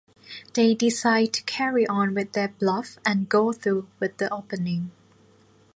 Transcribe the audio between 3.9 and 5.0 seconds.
with the opening.